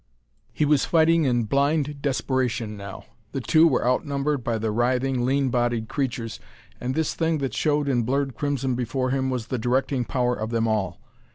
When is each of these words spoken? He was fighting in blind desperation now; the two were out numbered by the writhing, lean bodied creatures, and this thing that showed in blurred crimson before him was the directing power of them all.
He 0.51 0.65
was 0.65 0.83
fighting 0.83 1.25
in 1.25 1.43
blind 1.43 2.01
desperation 2.01 2.75
now; 2.75 3.03
the 3.33 3.39
two 3.39 3.67
were 3.67 3.85
out 3.87 4.03
numbered 4.03 4.43
by 4.43 4.57
the 4.57 4.71
writhing, 4.71 5.25
lean 5.25 5.49
bodied 5.51 5.89
creatures, 5.89 6.39
and 6.79 6.95
this 6.95 7.13
thing 7.13 7.37
that 7.37 7.53
showed 7.53 7.87
in 7.87 8.01
blurred 8.01 8.33
crimson 8.33 8.73
before 8.73 9.11
him 9.11 9.29
was 9.29 9.45
the 9.49 9.59
directing 9.59 10.03
power 10.05 10.33
of 10.33 10.49
them 10.49 10.67
all. 10.67 10.97